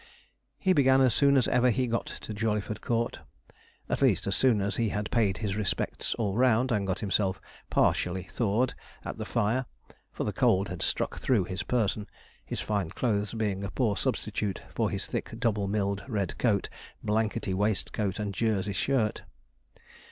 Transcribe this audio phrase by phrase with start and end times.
[0.57, 3.19] He began as soon as ever he got to Jawleyford Court
[3.87, 7.39] at least, as soon as he had paid his respects all round and got himself
[7.69, 8.73] partially thawed
[9.05, 9.67] at the fire;
[10.11, 12.07] for the cold had struck through his person,
[12.43, 16.67] his fine clothes being a poor substitute for his thick double milled red coat,
[17.03, 19.21] blankety waistcoat, and Jersey shirt.